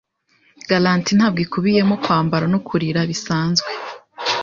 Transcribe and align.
Garanti 0.69 1.09
ntabwo 1.17 1.39
ikubiyemo 1.45 1.95
kwambara 2.03 2.45
no 2.53 2.59
kurira 2.67 2.99
bisanzwe. 3.09 3.69